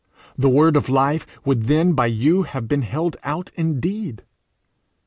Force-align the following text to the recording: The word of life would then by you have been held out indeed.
The 0.35 0.49
word 0.49 0.75
of 0.77 0.89
life 0.89 1.27
would 1.45 1.65
then 1.65 1.93
by 1.93 2.07
you 2.07 2.41
have 2.41 2.67
been 2.67 2.81
held 2.81 3.17
out 3.23 3.51
indeed. 3.55 4.23